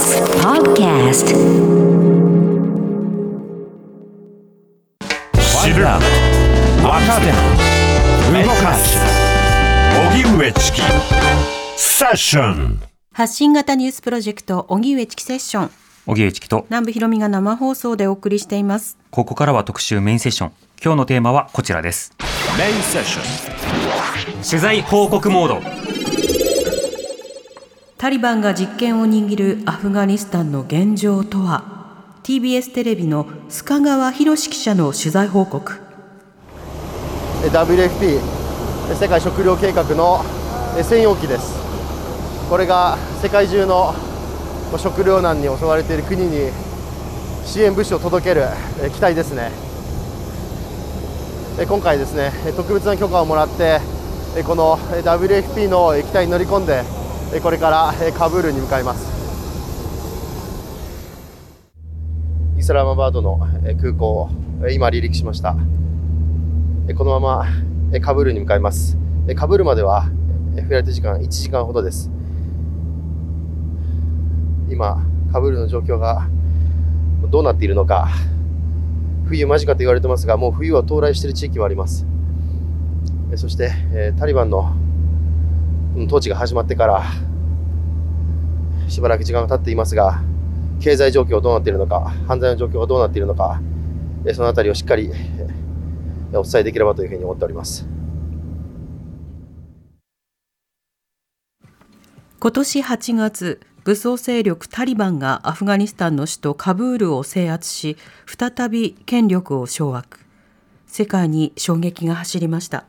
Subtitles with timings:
[0.00, 1.26] TBS Podcast.
[5.62, 6.00] 知る若
[7.20, 7.26] 手
[8.32, 8.98] 動かす
[10.14, 10.80] 荻上チキ
[11.76, 12.80] セッション
[13.12, 15.70] 発信型ニュースプロジェクト荻上チキセッション
[16.06, 18.96] 荻上チキと南部ひろみが生放送でお送りしています。
[19.10, 20.52] ここからは特集メインセッション。
[20.82, 22.16] 今日のテーマはこちらです。
[22.56, 25.79] メインセッション取材報告モード
[28.00, 35.74] タリバンが実権を握るアフガニスタンの現状とは？TBS テレビの須賀川博記者の取材報告。
[37.42, 38.18] WFP
[38.98, 40.24] 世界食糧計画の
[40.82, 41.52] 専用機です。
[42.48, 43.94] これが世界中の
[44.78, 46.50] 食糧難に襲われている国に
[47.44, 48.46] 支援物資を届ける
[48.94, 49.50] 機体ですね。
[51.68, 53.78] 今回ですね特別な許可をもらって
[54.46, 56.82] この WFP の機体に乗り込んで
[57.38, 59.08] これからカブールに向かいます。
[62.58, 63.38] イスラマバードの
[63.80, 64.28] 空港
[64.72, 65.56] 今離陸しました。
[66.96, 67.46] このまま
[68.00, 68.98] カブールに向かいます。
[69.36, 70.10] カブールまでは
[70.66, 72.10] フライト時間1時間ほどです。
[74.68, 75.00] 今
[75.32, 76.28] カブールの状況が
[77.30, 78.08] どうなっているのか
[79.26, 82.06] 冬間近と言われてますがもう冬は到来している地域もあります。
[83.36, 83.72] そして
[84.18, 84.74] タリバンの
[86.06, 87.04] 統治が始まってから
[88.88, 90.22] しばらく時間が経っていますが
[90.80, 93.60] 経済状況はどうなっているのか犯罪の状況がどうなっているのか
[94.34, 95.10] そのあたりをしっかり
[96.32, 97.86] お伝えできればというふうに思っております。
[102.38, 110.04] 今年8月武装勢力タリバンがアフガニスタンの首都カブールを制圧し再び権力を掌握。
[110.86, 112.84] 世界に衝撃が走りました。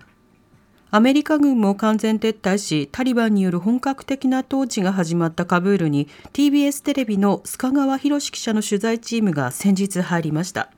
[0.94, 10.70] アメリカ軍も完全撤退しタリバンによる本格的な統治が始まったカブールに TBS テレビの須賀川博記者の取材チームが先日入りました。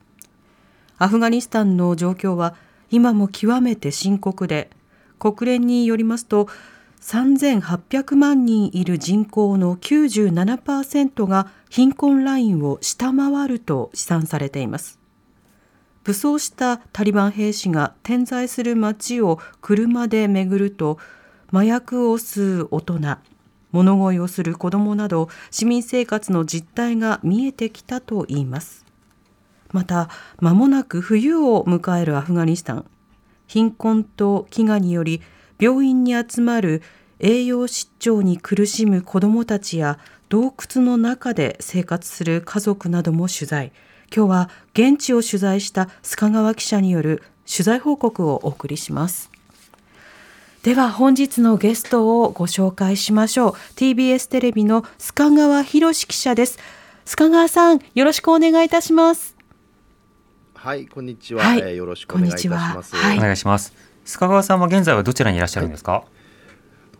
[0.99, 2.53] アフガニスタンの状況は
[2.91, 4.69] 今も極めて深刻で
[5.17, 6.47] 国連によりますと
[7.01, 15.02] 3800万人いる人口の97%が貧困ラインを下回ると試算されています。
[16.03, 20.97] 武装したタリバン兵士が点在する街を車で巡ると
[21.51, 23.17] 麻薬を吸う大人
[23.71, 28.85] 物乞いをする子どもなど市民生活の実態が見えてきたといいます。
[29.71, 30.09] また
[30.39, 32.85] 間もなく冬を迎えるアフガニスタン。
[33.47, 35.21] 貧困と飢餓により
[35.59, 36.81] 病院に集まる
[37.19, 39.99] 栄養失調に苦しむ子どもたちや
[40.29, 43.71] 洞窟の中で生活する家族なども取材。
[44.15, 49.31] 今日は現地を取材した須賀川記者による取材報告をお送りします。
[50.61, 53.51] では本日のゲストをご紹介しましょう。
[53.75, 56.59] TBS テレビの須賀川博記者です。
[57.05, 59.35] 須賀川さんよろしくお願いいたします。
[60.53, 61.59] はいこんにちは、はい。
[61.59, 63.17] えーよろしくお願いいたします、はい。
[63.17, 63.73] お願いします。
[64.05, 66.03] 須賀川さんは現在はどちらにいらっしゃるんですか、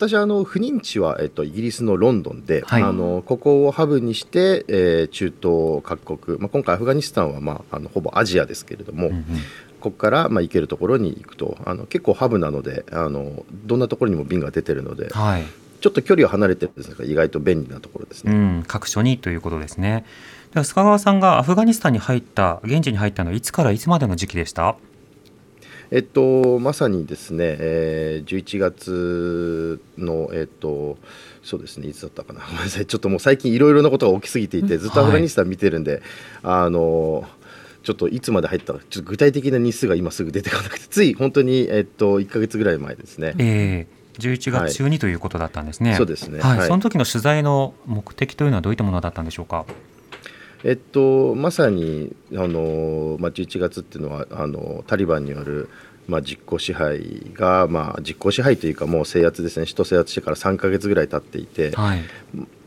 [0.08, 2.82] 私はあの不妊地は、えっと、イギリスのロンドンで、はい。
[2.82, 9.24] あのここをハブにして、えー中東各国、まあ、今回アフガニスタンは、まあ、あのほぼアジアですけれども、うんうん。
[9.80, 15.42] ここから、まあ、行けるところに行くとあの結構ハブなのであのどんなところにも便が出てるのではい。
[15.80, 18.60] ちょっと距離は離れてるんですが意外と便利なところですうね。
[18.60, 20.06] ん、各所にということですね。
[20.54, 24.76] では須賀川さんがアフガニスタンに入った現地に入ったのはいつからいつまでの時期でした？
[25.90, 30.98] えっと、まさにですね、えー、11月の、えっと、
[31.42, 36.02] そうですね、いつだったかな、 ごめんなさい、ちょっともう最近いろいろなことが起きすぎていて、ずっとアフガニスタン見てるんで、
[36.42, 37.26] あの、
[37.82, 43.34] ちょっといつまで入ったか、ちょっと具体的な日数が今すぐ出てこなくて、つい本当に、えっと、1か月ぐらい前ですね。
[43.38, 46.40] えー、11月中にということだったんですね、そうですね。
[46.40, 46.58] はい。
[46.58, 46.68] はい。
[46.68, 49.66] その時の取材の目的というのはどういったものだったんでしょうか？
[50.64, 55.68] えっと、まさにあの、まあ、11月っていうのはあのタリバンによる、
[56.08, 59.66] まあ、実効支配が、まあ、実効支配というかもう制圧ですね。
[59.66, 62.02] 首都制圧してから3か月ぐらい経っていて、はい。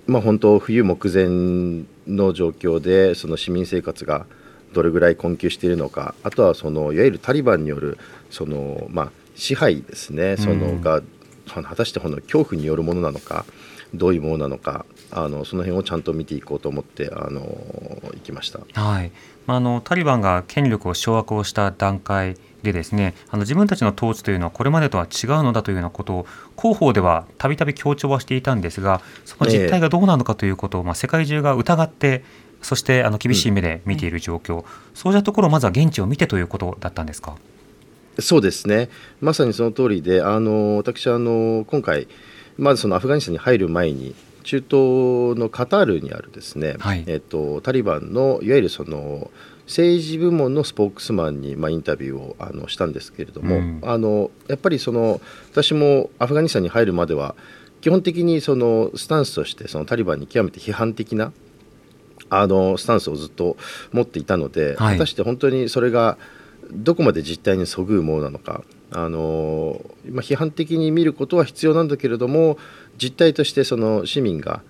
[0.06, 4.26] まあ、本当冬目前の状況でその市民生活が
[4.74, 7.98] どれぐらい困窮しているのかあとはそのいわゆるタリバンによる
[8.30, 10.38] その、まあ、支配ですね。
[10.38, 10.82] そのうん。
[10.82, 11.02] が
[11.48, 13.46] 果たしてこの恐怖によるものなのか
[13.94, 18.60] どういうものなのかあのその辺をちゃんと見ていこうと思ってあの行きました。
[18.80, 19.12] はい
[19.46, 26.28] まあ、あのタリバンが権力を掌握をした段階でですねあの自分たちの統治というのはこれまでとは違うのだというようなことを
[26.58, 32.24] 広報ではたびたび強調はしていたんですがその実態がどうなのかということを、まあ、世界中が疑って
[32.62, 34.66] そしてあの厳しい目で見ている状況、
[34.96, 37.38] そうしたところをまずは現地を見てということだったんですか？
[38.20, 38.90] そうですね
[39.22, 42.08] まさにその通りであの私あの今回
[42.58, 44.16] まずそのアフガニスタンに入る前に
[44.48, 49.30] 中東のカタールにあるですね、はい、えっと、タリバンのいわゆるその
[49.66, 55.20] 政治部門のスポークスマンに、まあ、インタビューをあのしたんですけれども、うん、あのやっぱりその
[55.52, 57.36] 私もアフガニスタンに入るまでは
[57.82, 61.34] 基本的にそのスタンスとしてそのタリバンに極めて批判的な
[62.30, 63.58] あのスタンスをずっと
[63.92, 66.18] 持っていたので、はい、果たして本当にそれが
[66.72, 72.58] どこまで実態にそぐうものなのかあの、まあ、批判的に見ることは必要なんだけれども
[73.02, 74.62] 実態としてその市民が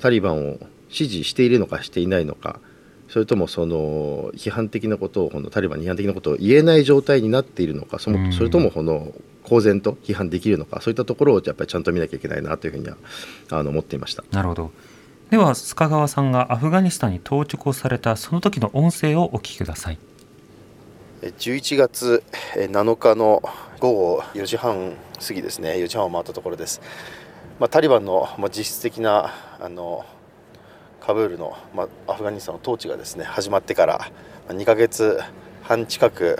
[0.00, 2.60] タリバンを支持しているのかしていないのか
[3.08, 9.12] それともその批判的なことをこのタリバンに批判的なことを言えない状態になっているのかそのそれともこの
[9.42, 12.96] 公然と批判できるのかそういったところをやっぱりちゃんと見なきゃいけないなというふうには
[13.50, 14.24] あの思っていました。
[14.30, 14.70] なるほど。
[15.30, 19.98] では須賀川さんがアフガニスタンに到着をされたその時の音声をお聞きください
[21.24, 22.22] 11月
[22.54, 23.42] 7日の
[23.80, 24.92] 午後4時半
[25.26, 25.70] 過ぎですね。
[25.70, 26.82] 4時半を回ったところです、
[27.58, 30.04] まあ、タリバンの、まあ、実質的なあの
[31.00, 34.10] カブールの、まあ、アフガニスタンの統治がですね始まってから
[34.48, 35.18] 2ヶ月
[35.62, 36.38] 半近く、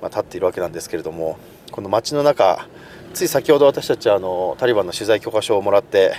[0.00, 1.36] まあ、経っているわけなんですけれども
[1.72, 2.68] この街の中
[3.12, 6.14] つい先ほど私たちはあのタリバンの取材許可証をもらって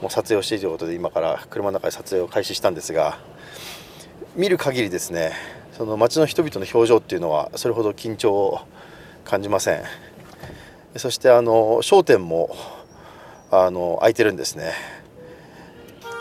[0.00, 3.18] もう撮影をしているということで今から車の中で撮影を開始したんですが
[4.34, 8.60] 見る限りですねその街の人々の表情っていうのはそれほど緊張を
[9.24, 9.82] 感じません。
[10.96, 12.56] そしてあの商店も
[13.52, 14.72] あの開いてるんですね。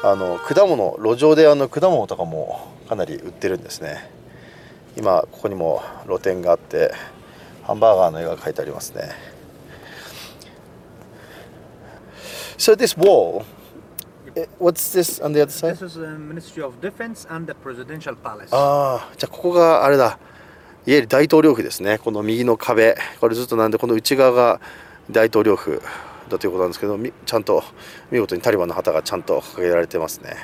[0.04, 4.12] あの果物路上であの果物とかもかなり売ってるんですね。
[4.96, 6.94] 今ここにも露店があって
[7.64, 9.10] ハンバーガーの絵が描いてありますね。
[12.60, 13.44] So this wall
[14.60, 15.76] What's this on the other side?
[15.76, 18.50] This is the Ministry of Defense and the Presidential Palace.
[18.52, 20.06] ああ、じゃあここがあれだ。
[20.06, 20.18] いわ
[20.86, 21.98] ゆる大統領府ですね。
[21.98, 22.96] この右の壁。
[23.20, 24.62] これずっとなんで、この内側が
[25.10, 25.82] 大統領府
[26.30, 27.64] だということなんですけど、ちゃんと
[28.12, 30.36] 見事にタリバンの旗がちゃんと掲げられてますね。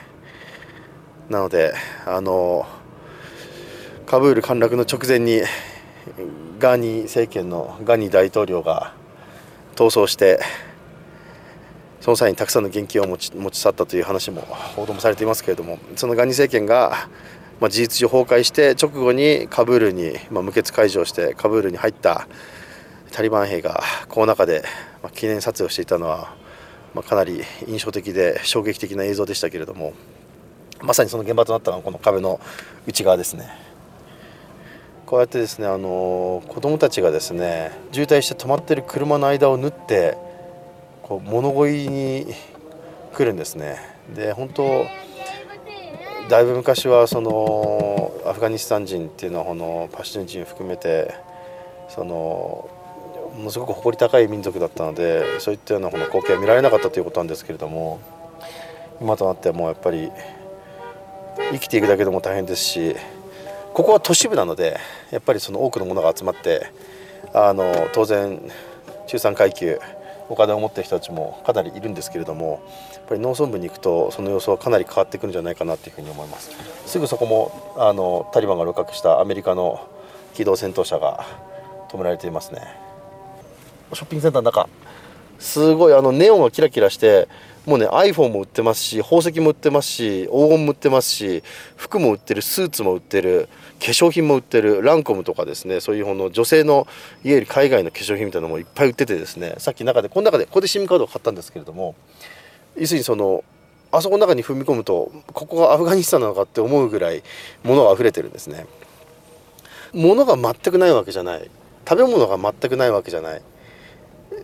[1.30, 1.74] なので、
[2.06, 2.66] あの、
[4.06, 5.42] カブール陥落の直前に
[6.60, 8.94] ガーニー政権のガニー大統領が
[9.76, 10.40] 逃走して、
[12.04, 17.08] その際にたくさんの現金を持ち持ち去ったという話も報道もされていますけれどもそのガニ政権が、
[17.62, 22.28] まあ、事実上崩壊して直後にカブールに、まあ、無血開城してカブールに入った
[23.14, 24.66] タリバン兵がこの中で、
[25.02, 26.36] まあ、記念撮影をしていたのは、
[26.94, 29.94] まあ、かなり印象的で衝撃的な映像でしたけれども
[30.82, 32.42] まさにその現場となったのはこの壁の
[32.86, 33.48] 内側ですね。
[35.06, 40.18] こうやってですねあの子どもたちがですね渋滞して止まっている車の間を縫って
[41.04, 42.34] こう物乞いに
[43.14, 43.78] 来るんですね。
[44.16, 44.86] で本当
[46.30, 51.14] だいぶ昔はそのアフガニスタン人っていうのはこのパシュン人含めて
[51.90, 52.70] その
[53.38, 58.00] ものすごく誇り高い民族だったのでそういったようなこの光景は見られなかったということなんですけれども
[59.02, 60.10] 今となってはもうやっぱり
[61.52, 62.96] 生きていくだけでも大変ですし
[63.74, 64.78] ここは都市部なので
[65.12, 66.68] やっぱりその多くのものが集まって
[67.34, 68.40] あの当然
[69.08, 69.80] 中産階級
[70.30, 72.62] お金を持ってる人たちもかなりいるんですけれども
[72.94, 76.52] やっぱり農村部に行くとその様子はかなり変わってくるんじゃないかなというふうに思います。
[76.86, 79.88] すぐそこもあのタリバンが露獲したアメリカの
[80.34, 81.26] 機動戦闘車が
[81.90, 82.62] 止められていますね。
[83.94, 84.68] ショッピングセンターの中
[85.40, 87.28] すごいあのネオンがキラキラして
[87.66, 91.44] もうね iPhone も売ってますし宝石も売ってますし黄金も売ってますし
[91.76, 93.50] 服も売ってるスーツも売ってる。
[93.92, 96.88] 粧品も売ってるランコムとかですねそういうの女性の
[97.24, 101.96] いわゆる海外の化粧品みたいなのもいっぱい売っててですねさっき中でこの中でここで SIM カードを買ったんですけれども
[102.78, 103.44] 要するにその
[103.92, 107.22] あそこの中に踏み込むとここがアフガニスタンなのかって思うぐらい
[107.64, 108.66] 物が溢れてるんですね。
[109.94, 111.50] 物が全くないわけじゃない。
[111.88, 113.42] 食べ物が全くないわけじゃない。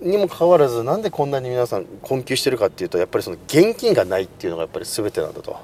[0.01, 5.60] にもかかわらずなんでこんなに皆さん困窮してるかっていうとやっぱりその現金がないっていうのがやっぱり全てなんだと。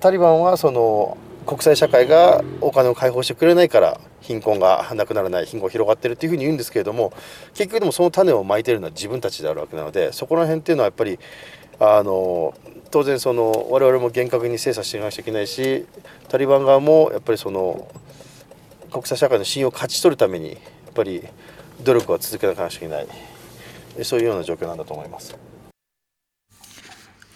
[0.00, 7.12] タリバンはその国際社会がお金を解放してくれないから貧困がなくならない貧困が広がってるっていうふうに言うんですけれども
[7.54, 11.18] 結局でもその種をまいてるのは自分たちであるわけなのでそこら辺っていうのはやっぱり
[11.78, 12.54] あの
[12.90, 15.84] 当然その我々も厳格に精査していかなきゃいけないし
[16.28, 17.88] タリバン側もやっぱりその
[18.90, 20.56] 国際社会の信用を勝ち取るためにや
[20.90, 21.22] っぱり
[21.82, 23.06] 努力は続けなきゃいけない
[24.02, 25.53] そういうような状況なんだと思います。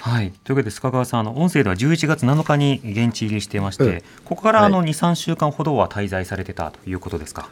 [0.01, 7.51] はい、というわけで須賀川さんあの音声では11月7日に現地入りしていまして、うん、ここからあの、はい、23週間ほどは滞在されてたということですか？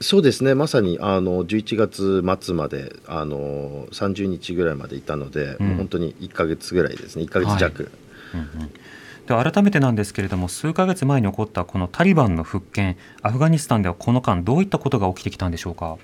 [0.00, 0.54] そうですね。
[0.54, 7.24] まさにあの11月末まであの30日ぐらいまでいたので、うん、本当に1か月ぐらいですね。
[7.24, 7.90] 1か月弱。
[8.32, 8.42] はい。
[8.56, 8.68] うんうん。
[8.68, 15.96] で改めてなんですけれども数か月前に起こったこのタリバンの復権アフガニスタンではこの間どういったことが起きてきたんでしょうか？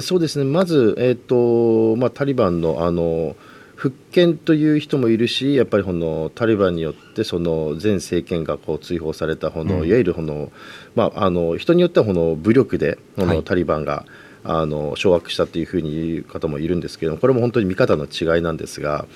[0.00, 0.44] そうですね。
[0.44, 3.34] まず、えーとまあ、タリバンのあの
[3.78, 10.50] 復権という人もいるしやっぱりこのタリバンによってその前政権がこう追放されたこの、いわゆるこの、
[10.96, 14.04] まあ、あの人によってはこの武力でこのタリバンが、
[14.42, 19.06] あの掌握したというふうに言う方もいるんですけどこれも本当に見方の違いなんですが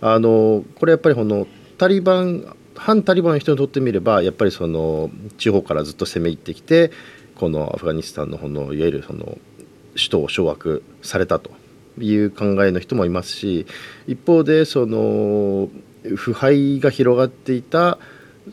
[0.00, 1.46] あのこれやっぱりこの
[1.76, 6.90] タリバン反タリバンの人にとってみればやっぱりその地方からずっと攻め入ってきて
[7.34, 9.38] このアフガニスタンのこのいわゆるその
[9.94, 11.50] 首都を掌握されたと
[12.00, 13.66] いう考えの人もいますし
[14.06, 15.68] 一方でその
[16.16, 17.98] 腐敗が広がっていた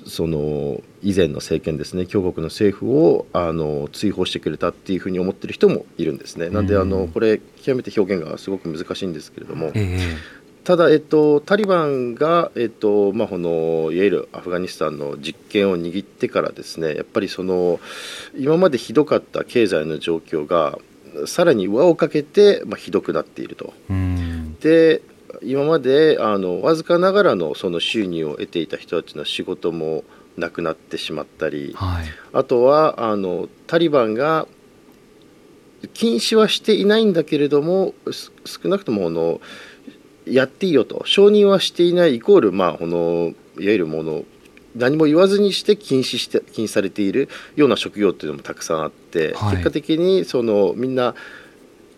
[0.06, 6.50] その以前の政権ですね強国の政府をあの追放してくれたっていうふうに思ってる人もいるんですね。
[6.50, 10.18] なんであのこれ極めて表現がすごく難しいんですけれども、え。
[10.66, 17.80] ただ、えっと、タリバンが、えっとまあ、このいわゆるアフガニスタンの実権を握ってからですねやっぱりその
[18.36, 20.80] 今までひどかった経済の状況が
[21.26, 23.74] さらに輪をかけて、まあ、ひどくなっていると。
[24.62, 25.02] で
[25.42, 30.04] 今まであのわずかながらのその収入を得ていた人たちの仕事も
[30.38, 34.48] なくなってしまったり、はい、あとはあのタリバンが
[35.94, 37.94] 禁止はしていないんだけれども
[38.46, 39.40] 少なくともの
[40.26, 41.04] やっていいよと。
[41.06, 44.24] 承認はしていないイコール、まあ、このいわゆるもの
[44.76, 51.16] 何も言わずにして禁止して禁止されているような職業っていうのもたくさんあって、はい、結果的にそのみんな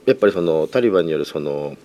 [0.06, 1.76] やっぱりそのタリバンによるその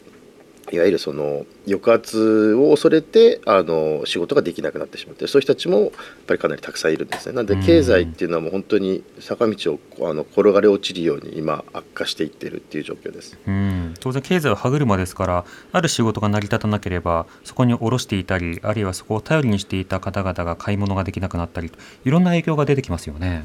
[0.72, 5.90] いわゆるその抑圧を恐れてあの仕事ができなくなってしまってそういう人たちもやっ
[6.26, 7.34] ぱりかなりたくさんいるんですね。
[7.34, 13.38] なんで経済っていうのはもう本当に坂道をあの転がり落ちるように今悪化していってるっていう状況です。
[13.46, 21.70] うん当然経済は歯車ですからある仕事が成り立たなければそこに卸していたりあるいはそこを頼りにしていた方々が買い物ができなくなったり
[22.04, 23.44] いろんな影響が出てきますよね。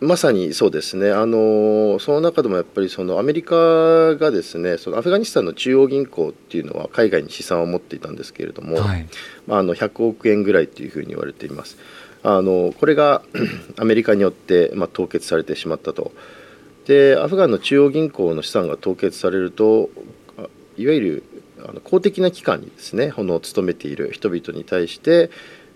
[0.00, 9.08] まさにそうですね、あのその中でもやっぱりそのアメリカがですねそのアフガニスタンの中央銀行っていうのは海外に資産を持っていたんですけれども、はい、
[9.48, 11.78] まあ、あの100億円ぐらいというふうに言われています。
[12.22, 13.22] あのこれが
[13.76, 16.12] アメリカによって、まあ、凍結されてしまったと。
[16.86, 19.90] でアフガンの中央銀行の資産が凍結されると
[20.76, 21.24] いわゆる
[21.68, 25.30] あの公的な機関にですねこの勤めている人々に対して、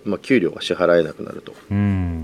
[0.04, 1.52] まあ、給料が支払えなくなると。
[1.70, 1.74] う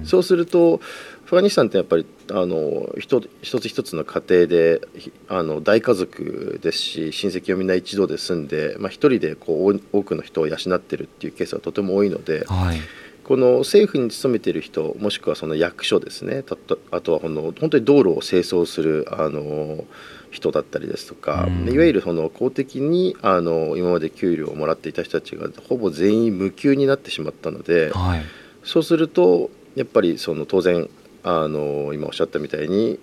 [0.07, 0.81] そうすると
[1.18, 4.81] アフガニスタンってやっぱりあの一つ一つの家庭で
[5.29, 12.81] あの大家族ですし親戚をみんな一度で住んで、まあ、一人でこう多くの人を養ってるっていうケースがとても多いので、はい、
[13.25, 16.45] この政府に勤めている人もしくはその役所ですね
[16.91, 19.85] あとはこの本当に道路を清掃するあの
[20.31, 28.23] 人だったりですとか、うん、いわゆるその公的にあの今まで給料をもらっていた人たちがほぼ全員無給になってしまったので、はい、
[28.65, 30.89] そうするとやっぱりその当然
[31.29, 32.99] あの今おっしゃったみたいに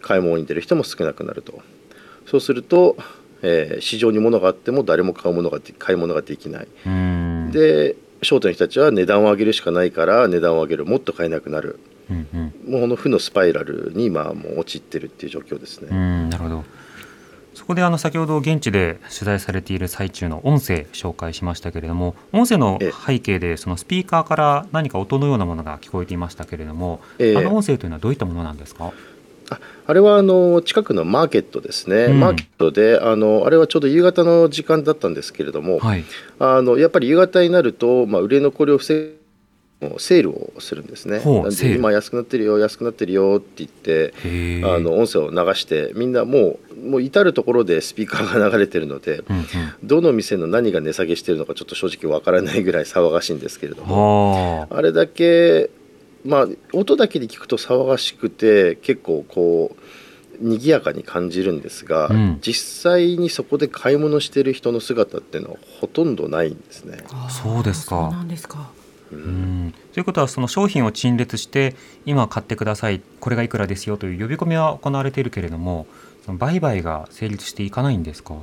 [0.00, 1.62] 買い物に出る人も少なくなると。
[2.26, 2.96] そうすると、
[3.42, 6.68] えー、市場に物があっても誰も買うものが買い物ができない。
[7.52, 10.84] で商店の人たちは値段を上げるしかないから値段を上げる。
[10.84, 11.78] もっと買えなくなる、
[12.10, 15.90] うんうん、もうこの負のスパイラルに今もう陥ってるっていう状況ですね。
[16.28, 16.64] なるほど
[17.60, 28.92] そこであの先ほど現地で取材されている最中の音声紹介しましたけれども音声の背景でそのスピーカーから何か音のようなものが聞こえていましたけれども、えあの音声というのはどういったものなんですか？
[29.50, 36.04] ああれはあの近くのマーケットですね、うん、マーケットであのあれはちょうど夕方の時間だったんですけれども、はい、
[36.38, 39.19] あのやっぱり夕方になると、まあ、売れ残りを防ぐ
[39.98, 41.22] セールをするんですね。
[41.74, 44.12] 今安くなってるよ安くなってるよって言って
[44.64, 49.44] あの音声を流してみんなもうもう至る所でスピーカーが流れてるので、うんうん、
[49.82, 55.70] どの店の何が値下げしてるのかちょっと正直わからないぐらい騒がしいんですけれどもあれだけ
[56.24, 59.80] まあ音だけで聞くと騒がしくて結構こう
[60.40, 67.04] 賑やかに感じるんですが、うん、実際にそこで買い物してる人の姿っていうのはほとんどないんですね。
[67.28, 67.96] そうですか。
[67.96, 68.70] そうなんですか。
[69.12, 71.74] うん、ということはその商品を陳列して
[72.06, 75.86] 今買ってくださいこれがいくらですよという呼び込みは行われているけれども
[76.24, 78.34] その売買が成立していかないんですか？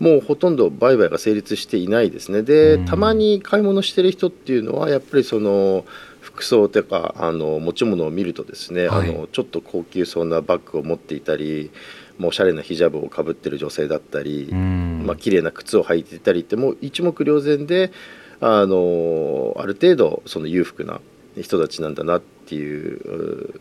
[0.00, 2.42] もうほとんど売買が成立していないですね。
[2.42, 5.84] で、うん、たまに買い物してる人っていうのはやっぱりその
[6.20, 11.70] 服装とかあの持ち物を見るとですね、はい、あのちょっと高級そうなバッグを持っていたり
[12.18, 17.92] もうおしゃれなヒジャブをかぶってる女性だったり、うん、まあ綺麗な靴を履いていたりってもう一目瞭然で
[18.40, 21.00] あのある程度その裕福な
[21.40, 23.60] 人たちなんだなっていう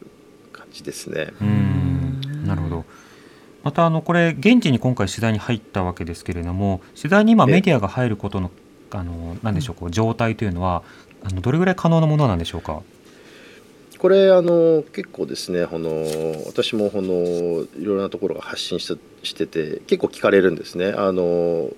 [0.52, 1.34] 感じですね。
[2.46, 2.86] なるほど
[3.64, 8.52] またあのこれ現地に今回取材に入ったわけですけれども取材に今メディアが入ることの
[8.92, 10.84] あの何でしょうこう状態というのは
[11.24, 12.84] あのどれぐらい可能なものなんでしょうか？
[13.98, 15.90] これあの結構ですねあの
[16.46, 17.14] 私もこの
[17.80, 20.94] いろいろなところが発信してしてて結構聞かれるんですね。
[20.96, 21.70] あの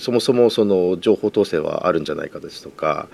[0.00, 3.08] そもそもその情報統制はあるんじゃないかですとか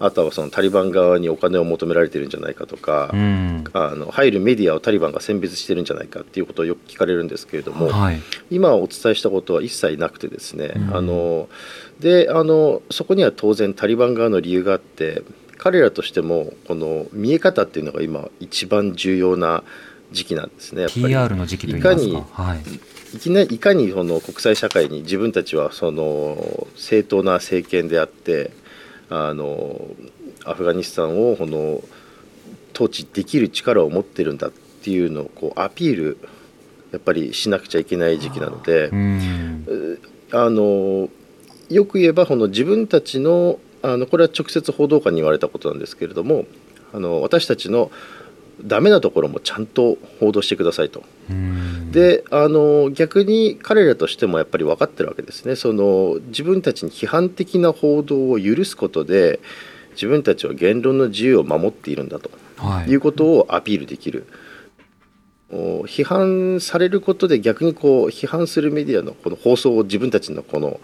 [0.00, 11.48] あとはそのタリバン側にお金を求められてるんじゃないかとか、うん、あの入るメディアをタリバンが選別してるんじゃないかっていうことをよく聞かれるんですけれども、はい、今お伝えしたことは一切なくてですね、うん、あの
[11.98, 15.24] であのそこには当然タリバン側の理由があって
[15.56, 19.64] 彼らとしてもこの見え方っていうのが今一番重要な
[20.12, 20.82] 時期なんですね。
[20.82, 22.42] やっぱり PR の時期といいますか。
[22.42, 22.58] はい、
[23.14, 28.50] いきないかにその国際社会に自分たちはその正当な政権であって
[29.10, 29.80] あの
[30.44, 31.82] アフガニスタンをこの
[32.74, 36.18] 統治できる力を持ってるんだっていうのをこうアピール
[36.92, 38.90] やっぱりしなくちゃいけない時期なので
[40.32, 41.08] あの
[41.68, 46.46] よく言えばこの自分たちのあのこれは直接報道官に言われたことなんですけれども
[46.92, 47.90] あの私たちの
[48.62, 51.02] ダメなところもちゃんと報道してくださいと。
[51.92, 55.56] であの逆に彼らとしてもやっぱり分かってるわけですね。
[55.56, 59.40] その自分たちに批判的な報道を許すことで
[59.92, 64.26] 自分たちは言論の自由を守っているんだと、はい、いうことをアピールできる。
[65.50, 70.78] 批判されることで逆にこう批判するメディアのこの放送を自分たちのこの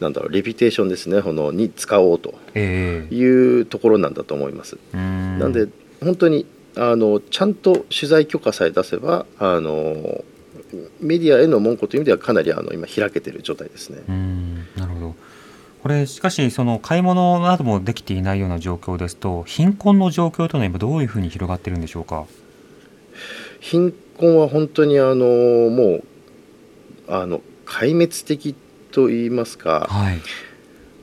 [0.00, 1.22] なんだろうレピュテーションですね。
[1.22, 4.78] このに使おうというところなんだと思います。
[4.94, 5.68] えー、なんで
[6.00, 6.46] 本当に
[6.76, 10.24] あのちゃんと取材許可さえ出せばあの
[11.00, 14.02] メディアへの門戸という意味ではかなりあの今開けている状態ですね。
[14.76, 15.14] なるほど。
[15.82, 22.26] これしかしその買い物などもできていないような状況ですと貧困の状況というのは今どういうふうに広がっているんでしょうか？
[23.60, 25.24] 貧困は本当にあの
[25.70, 26.04] もう
[27.08, 28.54] あの壊滅的
[28.92, 30.18] と言いますか、はい、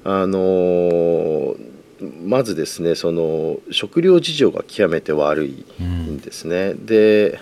[0.04, 1.56] あの
[2.02, 6.72] まずですねその食料事情が極めて悪いんですね。
[6.72, 7.40] うん、で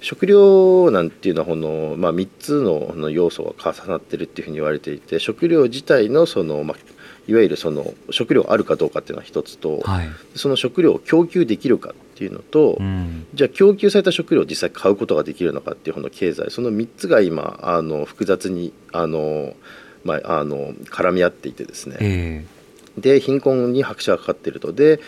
[0.00, 6.76] 食料なんていうのはこの、まあ、3つのの要素が重なってるっていうふうに言われていて食料自体のその、まあ、
[7.26, 19.54] いわゆるその食料あるかどうかっていうのは一つと、はい、その食料を供給できるかっていうのと、うん、じゃあ供給された食料を実際買うことができるのかっていうこの経済その3つが今あの複雑にあの、
[20.04, 22.53] まあ、あの絡み合っていてですね、えー、
[22.98, 24.72] で貧困に拍車がかかっていると。
[24.72, 25.00] で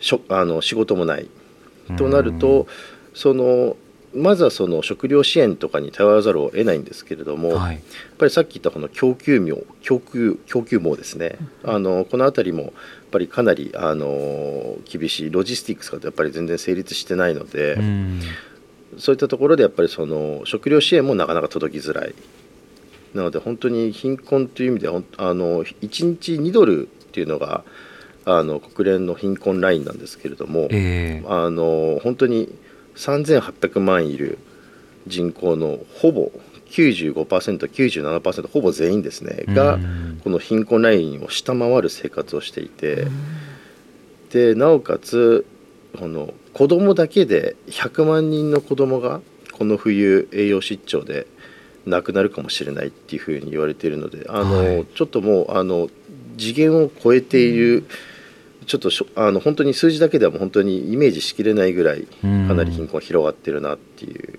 [0.00, 1.28] しょあの仕事もない。
[1.96, 2.66] となると、
[3.14, 3.76] その
[4.14, 7.82] まずはその食料支援とかに頼らざるを得ないんですけれども、はい、やっ
[8.18, 12.72] ぱりさっき言ったこの供給網供給供給網ですね、あのこの辺りもやっ
[13.12, 15.30] ぱりかなりあの厳しい。
[15.30, 17.76] ロジスティックスがやっぱり全然成立してないので、
[18.98, 22.14] そういったところでやっぱりその食料支援もなかなか届きづらい。
[23.14, 27.64] なので本当に貧困という意味ではあの1日2ドルっていうのが
[28.24, 32.48] あの国連の貧困ラインなんですけれども、えー、あの本当に。
[33.00, 34.38] 3800万いる
[35.06, 36.30] 人口のほぼ
[36.66, 39.78] 95%97% ほぼ全員ですねが
[40.22, 43.08] この貧困ラインを下回る生活をしていて
[44.30, 45.46] でなおかつ
[45.98, 49.20] この子供だけで100万人の子供が
[49.52, 51.26] この冬栄養失調で
[51.86, 55.88] 亡くなるかもしれないっていうふうに言われているのであの、はい、ちょっともうあの
[56.38, 57.86] 次元を超えている、うん
[58.66, 64.38] ちょっとあの本当に数字だけではも本当にイメージしきれないぐらいかなり貧困が広がってるなっていう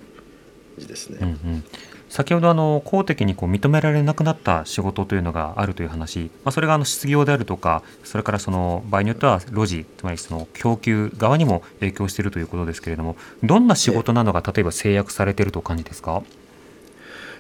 [0.78, 1.18] 字ですね。
[1.22, 1.64] うんうん。
[2.08, 16.24] 先ほどあの公的にこう認められなくなった仕事というのがあるという話、まあ、それがあの失業であるとかそれからその場合によっては路地つまりその供給側にも影響しているということですけれどもどんな仕事なのが例えば制約されているとお感じですか？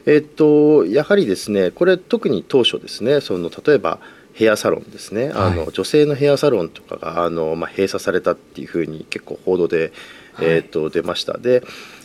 [0.06, 4.00] えっとやはりですねこれ特に当初ですねその例えば
[4.34, 9.92] ヘアサロンですね、あの、女性のヘアサロンとかがあの、まあ、閉鎖されたっていうふうに結構報道で、
[10.40, 11.38] えー、と出ました。
[11.38, 11.64] で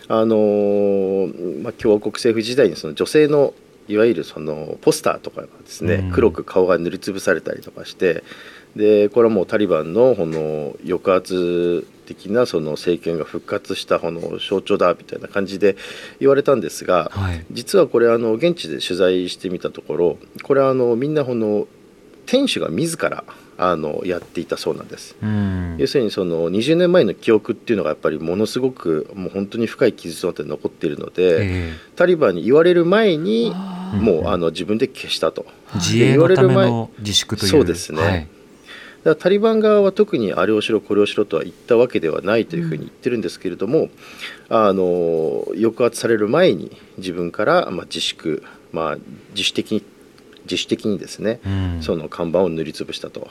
[0.08, 1.28] あの
[1.62, 3.54] まあ、共和国政府時代にその女性の
[3.88, 8.22] いわゆるそのポスターとかがですね、うん、黒く顔が塗りつぶされたりとかして
[8.76, 15.76] でこれはもうタリバンのこの抑圧的なその政権が復活したこの象徴だみたいな感じで
[16.20, 21.66] 言われたんですが、はい、実はこれあの現地で取材してみたところこれはあのみんなこの
[22.26, 23.24] 店主が自ら
[23.58, 33.54] あのやっていたそうなんです、うん、要するにその20年前の記憶っていうのがやっぱりものすごくもう本当に深い傷となって残っているので、えー、タリバンに言われる前に
[33.94, 35.46] もうあの自分で消したと。
[35.74, 37.50] 自衛のための自粛という。
[37.50, 38.28] そうですね、はい、だか
[39.04, 43.90] らタリバン側は特にあれをしろこれをしろとは言ったわけではないというふうに言ってるんですけれども、うん、
[44.48, 48.96] あの抑圧される前に自分からまあ自粛、まあ、
[49.30, 49.82] 自主的に
[50.50, 53.28] 自主的にですね、うん、その看板を塗りつぶしたと。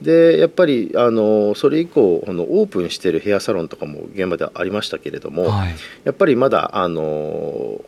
[0.00, 7.80] でやっぱりあのそれ以降あのオープンしているヘアサロンとかも現場ではありましたけれども、はい、やっぱりまだあの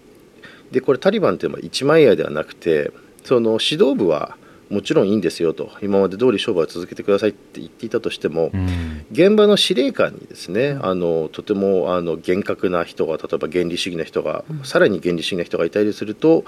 [0.70, 2.92] でこれタリバンというのは一枚岩ではなくて
[3.24, 4.36] その指導部は
[4.68, 9.06] もちろんいいんですよと今まで通り商売を続けてくださいって言っていたとしても、うん。
[9.12, 16.44] 現場の司令官にですねあのとてもあの厳格な人が例えば原理主義な人が、さらに原理主義な人がいたりすると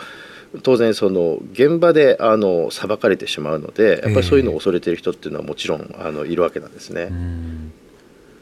[0.62, 7.08] 当然その現場であの裁かれてしまうのでやっぱりそういうのを恐れている人っていうのはもちろんあのいるわけなんですね。
[7.10, 7.72] うん。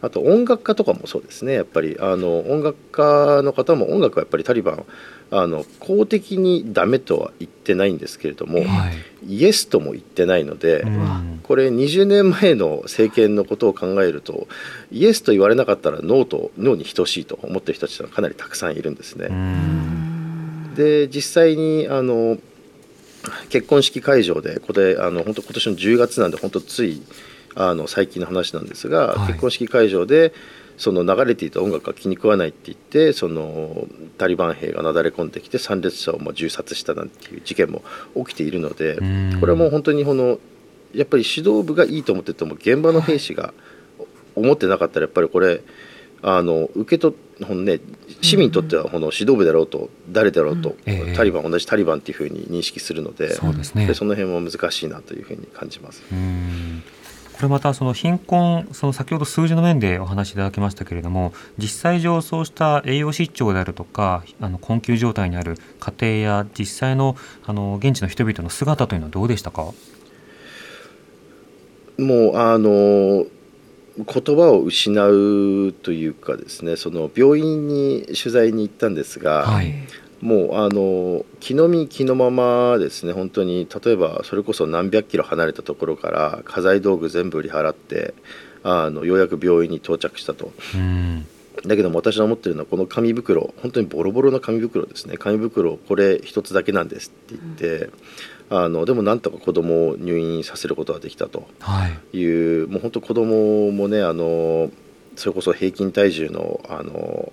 [0.03, 1.55] あと音楽家とかもそうですね。
[1.55, 4.85] やっぱりあの音楽家の方も音楽はやっぱりタリバン
[5.31, 8.91] あの公的にダメとは言ってないんですけれども、は
[9.25, 9.27] い。
[9.27, 11.41] イエスとも言ってないので、うん。
[11.43, 14.47] これ20年前の政権のことを考えると
[14.93, 19.27] イエスと言われなかったらノーとノーに等しいと思ってる人たちはかなりたくさんいるんですね。
[19.31, 20.06] うん
[20.77, 22.39] で実際にあの
[23.49, 27.03] 結婚式会場でこれあの本当今年の10月なんで本当つい
[27.55, 29.29] あの最近の話なんですが、はい。
[29.29, 30.33] 結婚式会場で
[30.77, 37.83] その流れていた音楽が気に食わないって言ってそのタリバン兵がなだれ込んできて参列者をまあ銃殺したなんていう事件も
[38.15, 39.41] 起きているので、うん。
[39.41, 40.39] これはもう本当にこの
[40.95, 43.55] やっぱり指導部がいいと思ってても現場の兵士が
[44.35, 45.63] 思ってなかったらやっぱりこれ
[46.29, 47.79] あの受け取っほんね
[48.21, 51.15] 市民にとってはこの指導部だろうと誰だろうと、ええ。
[51.15, 53.87] タリバン同じタリバンっていうふうに認識するのでそうですね。
[53.87, 56.03] でその辺も難しいなというふうに感じます。
[56.11, 56.83] うん。
[57.33, 65.93] これまたその貧困その先ほど数字の面でお話しいただきましたけれども実際上そうした栄養失調であるとかあの困窮状態にある家
[66.25, 69.75] 庭や実際のあの現地の人々の姿というのはどうでしたか？
[71.99, 73.27] もうあの
[73.97, 79.75] 言葉を失うというかですねその病院に取材に行ったんですが、はい。
[80.21, 88.15] もうあの気の身気のままですね本当に例えばそれこそ何百キロ離れたところから家財道具全部売り払って
[88.63, 90.53] あのようやく病院に到着したと。
[90.75, 91.27] うん。
[91.65, 95.17] だけども私の思ってるのはこの紙袋本当にボロボロの紙袋ですね。
[95.17, 97.91] 紙袋これ一つだけなんですって言って、
[98.49, 101.49] あのでもなんとか子供を入院させることができたと。
[101.61, 102.17] はい。
[102.17, 104.71] いうもう本当子供もねあの
[105.17, 107.33] それこそ平均体重のあの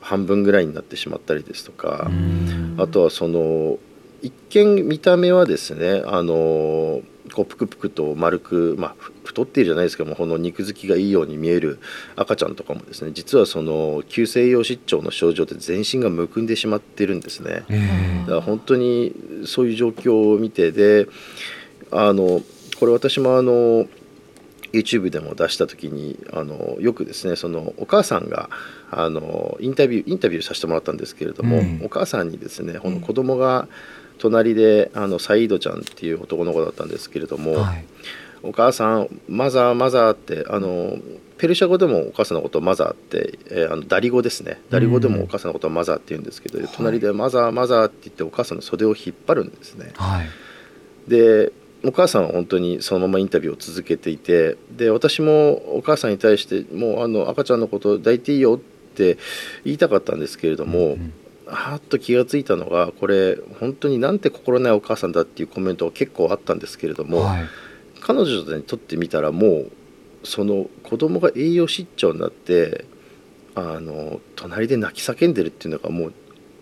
[0.00, 2.76] 半分ぐらいになってしまったりですとか、うん。
[2.78, 3.78] あとはその
[4.22, 7.00] 一見見た目はですねあの
[7.32, 11.80] こうぷくぷくと丸く、まあ、ふ太っているじゃないですけどもこの肉付きがいいように見える
[12.14, 17.64] 赤ちゃんとかもですね実はその急性栄養失調の症状で全身がむくんでしまってるんですね。
[17.68, 19.14] えだから本当に
[19.46, 21.08] そういう状況を見てで
[21.90, 22.42] あの
[22.78, 23.86] これ私もあの
[24.72, 28.50] YouTube でも出した時にあのよくですねそのお母さんが
[28.90, 31.80] あのインタビューインタビューさせてもらったんですけれども、うん。
[31.84, 33.68] お母さんにですねこの子供が
[34.18, 37.84] 隣であのサイードちゃんっていう男の子だったんですけれども、はい
[38.44, 40.96] お母さんマザーマザーってあの
[41.38, 44.60] ペルシャ語でもお母さんのことをマザーって、えーあのダリ語ですね。
[44.70, 49.92] ダリ語でもお母さんのことはマザーって言うんですけど、隣でマザーマザーって言ってお母さんの袖を引っ張るんですね。
[49.96, 50.28] はい。
[51.08, 51.52] で
[51.84, 59.18] お母さんは本当にそのままインタビューを続けていてで私もお母さんに対してもうあの赤ちゃんのこと抱いていいよって
[59.64, 61.12] 言いたかったんですけれども、うん
[61.46, 67.44] はーっと気がついたのがこれ本当になんて心ないお母さんだっていうコメントが結構あったんですけれども、はい
[68.04, 69.72] 彼女にとってみたらもう
[70.24, 72.84] その子供が栄養失調になって
[73.54, 76.12] あの隣で泣き叫んでるっていうのがもう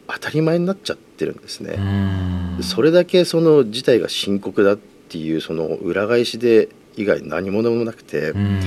[0.07, 1.75] 当たり前になっちゃってるんですね。
[1.79, 2.63] うん。
[2.63, 8.61] それだけその事態が深刻だっていうその裏返しで以外何者もなくて、うん。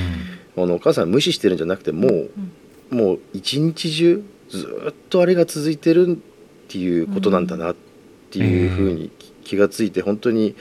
[0.58, 2.32] あのお母さん無視してるんじゃなくてもう、
[2.90, 6.20] もう一日中ずっとあれが続いてるっ
[6.68, 7.76] ていうことなんだなっ
[8.32, 9.12] ていうふうに
[9.44, 10.56] 気がついて本当に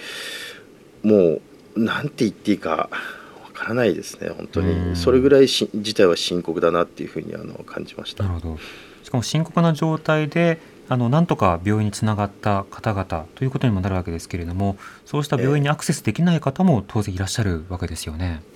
[1.03, 1.43] もう
[1.77, 2.89] なんて言っていいかわ
[3.53, 8.35] からないですね本当うんにそれぐらいし事態は深刻だなっていうふうにあの感じましたな。
[8.35, 8.59] るほど
[9.03, 10.59] しかも深刻な状態で
[10.89, 18.43] あのなんとか病院につながった方々ということにもなるわけですけれどもそうした病院にアクセスできない方も当然いらっしゃるわけですよね。
[18.51, 18.54] あ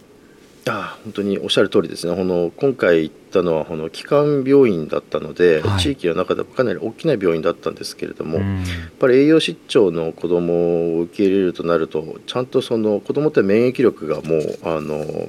[0.68, 8.64] あ本当におっしゃる通りですねこの今回行ったのはこの基幹病院だったので、はい地域の中でもかなり大きな病院だったんですけれども、やっうん
[8.98, 15.28] ぱり栄養失調の子どもを受け入れるとなるとちゃんとその子どもって免疫力がもうあの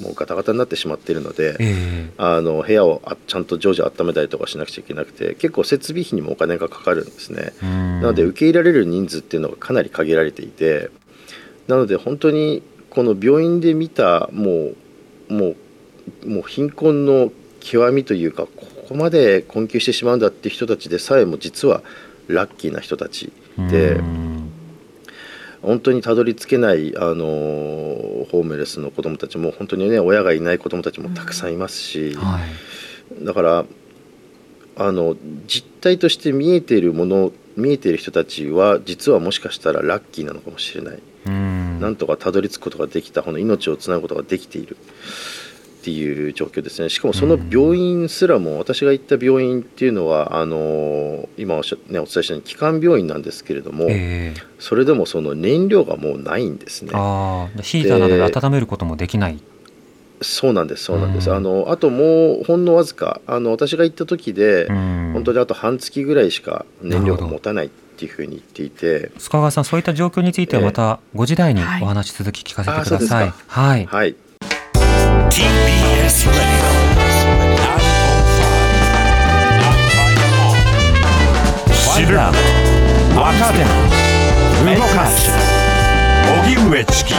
[0.00, 1.56] もうガタガタになってしまっているので。
[1.58, 7.52] えあの部屋をあちゃんと常時温めたりとかしなくちゃいけなくて結構設備費にもお金がかかるんですね。
[7.62, 10.90] なので受け入れられる人数っていうのがかなり限られていて
[11.68, 14.72] なので本当にこの病院で見たも
[15.30, 15.54] うも
[16.24, 21.82] うもう貧困の極みというかここまで困窮してしまうんだって人たちでさえも実は
[22.28, 23.32] ラッキーな人たち
[23.70, 24.00] で
[25.62, 32.14] 本当にたどり着けないあのホームレスの子どもたちも本当にね親がいない子どもたちもたくさんいますし。
[32.14, 32.72] はい
[33.20, 33.64] だから
[34.76, 44.76] あの実態として見えているもの見えている人たちは実はもしかしたらラッキーなのかもしれない、なんとかたどり着くことができたこの命をつなぐことができている
[45.82, 56.90] っていう状況ですねしかもその病院すらも私が行った病院っていうのはあの今おっしゃ、ね、お伝えしたように基幹病院なんですけれども、ええそれでもその燃料がもうないんですね。
[56.90, 59.40] ヒーターなどで温めることもできない。
[60.28, 73.32] そうなんですそうなんです、うんあのあともうほんのわずかあの私が行った時で、うん本当にあと半月ぐらいしか燃料が持たないっていうふうに言っていて須川さんそういった状況についてはまた5時台にお話し続き聞かせてください。
[73.46, 73.86] はいはい。
[73.86, 74.16] はい
[75.30, 76.28] TBS
[81.94, 83.58] 知る若手
[84.74, 85.30] 動かす
[86.44, 87.14] 荻上チキ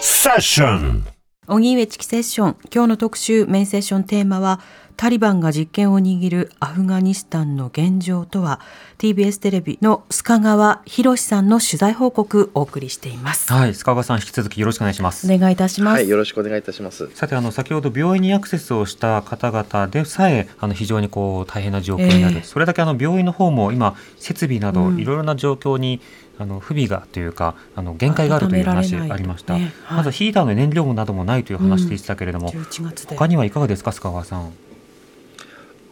[0.00, 1.13] セッション
[1.46, 2.56] 荻上チキセッション。
[2.74, 4.60] 今日の特集メインセッションテーマは
[4.96, 8.60] タリバンが実権を握るアフガニスタンの現状とは。
[8.96, 15.30] TBS テレビの須賀川博さんの取材報告をお送りしています、はい、須川さん引き続きよろしくお願いします。
[15.30, 17.10] お願いいたします、はいよろしくお願いいたします。
[17.14, 22.42] さてあの先ほど病院にアクセスをした方々でさえあの非常にこう大変な状況になる、ええ。
[22.44, 24.98] それだけあの病院の方も今設備などうん。
[24.98, 26.00] いろいろな状況に、
[26.38, 29.96] あの不備がというかあの限界があるという話ありました、ねはい。
[29.98, 33.14] まずヒーターの燃料などもないという話でしたけれども、11月で。
[33.14, 34.52] 他にはいかがですか須川さん。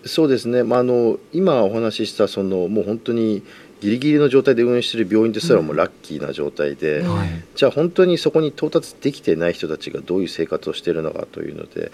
[0.04, 3.42] そうですね、まあ、あの今お話ししたそのもう本当に
[3.82, 7.16] ギリギリの状態で運営している病院ですらもうラッキーな状態で、うん。
[7.16, 7.28] はい。
[7.56, 11.90] じゃあ本当にそこに到達できてない人たちがどういう生活をしているのかというので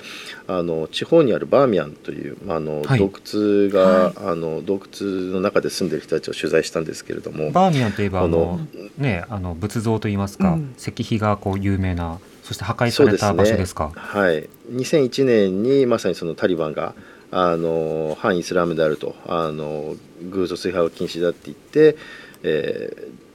[0.47, 2.99] あの地方にあるバーミヤンという、まああのはい。
[2.99, 4.15] 洞窟が、はい。
[4.19, 8.61] あの洞窟の中で住んでいる人たちを取材したんですけれどもバーミヤンといえばああのの、
[8.99, 10.75] ね、あの仏像といいますか、うん。
[10.77, 13.93] 石碑がこう有名なそして破壊された場所ですか？
[13.95, 16.95] はい、2001年にまさにそのタリバンが
[17.31, 19.15] あの反イスラムであると。
[19.27, 19.97] あの
[20.31, 21.97] 偶像崇拝は禁止だって言って、
[22.43, 23.29] えー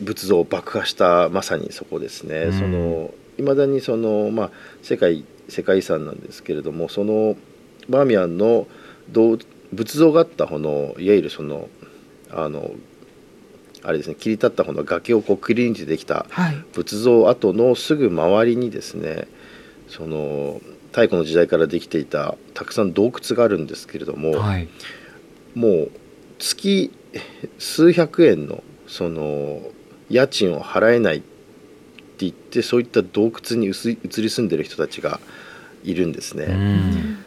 [0.00, 2.44] 仏像を爆破したまさにそこですね。
[2.44, 2.52] うん。
[2.52, 4.50] その未だにその、まあ、
[4.82, 7.36] 世界世界遺産なんですけれどもその
[7.88, 8.66] バーミヤンの
[9.10, 9.38] 銅
[9.72, 11.68] 仏像があった方のいわゆるその
[12.30, 12.70] あの
[13.82, 16.64] あれですね切り立った方の崖をこうくり抜いてできたはい。
[16.72, 19.26] 仏像跡のすぐ周りにですね
[19.88, 20.60] その
[20.92, 24.68] 太古の時代からできていたたくさん洞窟があるんですけれども、はい、
[25.54, 25.90] もう
[26.38, 26.92] 月
[27.58, 29.62] 数百円のその
[30.10, 31.26] 家賃を払えないって
[32.18, 35.18] 言ってそういった洞窟に移り住んでる人たちが
[35.82, 36.44] いるんですね。
[36.44, 37.24] うん。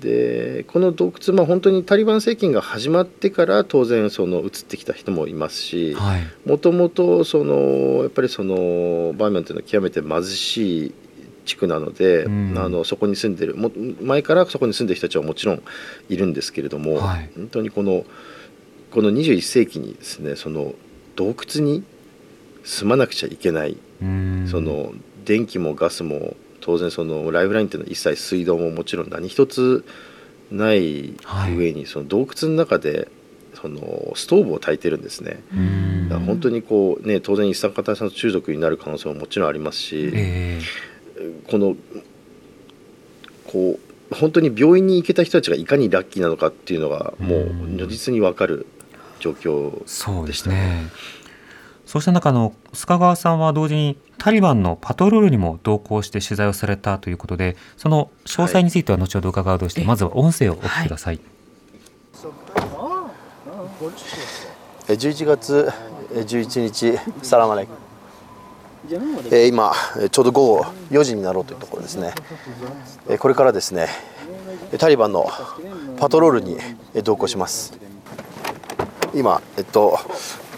[0.00, 6.48] でこの洞窟、まあ、本当にタリバン政権が始まってから当然その移ってきた人もいますし、はい。
[6.48, 10.94] もともとそのやっぱりそのバーミヤンというのは極めて貧しい
[11.44, 12.54] 地区なので、うん。
[12.56, 15.62] あのそこに住んでるも前からそこに住んでる人たちはもちろん
[16.08, 17.30] いるんですけれども、はい。
[17.34, 18.04] 本当にこの
[18.90, 20.74] この21世紀にですねその
[21.16, 21.82] 洞窟に
[22.64, 24.46] 住まなくちゃいけない、うん。
[24.48, 24.92] その
[25.24, 29.84] 電気もガスも当然そのライフラインっていうのは一切水道ももちろん何一つ
[30.50, 31.14] ない
[31.56, 33.08] 上に、その洞窟の中で
[33.54, 35.42] そのストーブを焚いてるんですね。
[35.52, 36.08] うん。
[36.08, 40.60] だから本当にこうね当然一酸化炭素中毒になる可能性ももちろんありますし、え
[41.48, 41.76] この
[43.46, 48.66] こう本当に病院に行けた人たちがいかにラッキーなのかっていうのがもう如実に分かる
[49.20, 50.56] 状況えそうでしたね。
[50.56, 50.90] ね。
[51.86, 59.88] そうした中あの須賀川さんは同時にタリバンのパトロールにも同行して取材をされたということでその詳細については後ほど伺うとして、はい。
[59.88, 61.20] まずは音声をお聞きください。
[64.88, 65.70] え11月
[66.14, 67.91] え11日サラマレイ
[69.30, 69.72] えー今
[70.10, 72.12] ちょうど午後4時になろうというところですね。
[73.08, 73.88] えーこれからですね
[74.78, 75.30] タリバンの
[75.98, 76.58] パトロールに
[77.04, 77.74] 同行します。
[79.14, 79.98] 今えっと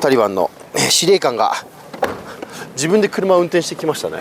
[0.01, 1.53] タリバンの司令官が
[2.75, 4.19] 自分で車を運転してきましたね。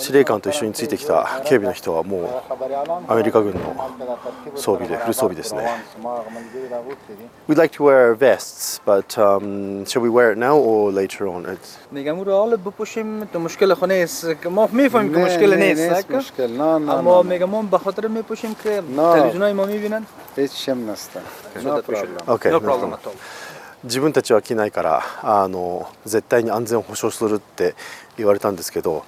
[0.00, 2.42] 司令官と一緒についてきた警備の人はも
[3.08, 3.74] うアメリカ軍の
[4.54, 5.66] 装備でフル装備ですね
[7.48, 11.46] We'd like to wear vests, but um, shall we wear it now or later on?
[11.46, 11.78] It's...
[11.92, 16.78] میگم او رو بپوشیم تو مشکل خونه نیست ما میفهمیم که مشکل نیست مشکل نه
[16.78, 19.12] نه اما نه میگم ما به خاطر میپوشیم که نه.
[19.12, 21.20] تلویزیون های ما میبینن هیچ شم نستن
[21.56, 22.28] no problem.
[22.28, 22.92] Okay, No no problem problem.
[22.92, 23.14] at all
[23.84, 27.74] 自分たちは着ないからあの絶対に安全を保障するって
[28.16, 29.04] 言われたんですけど、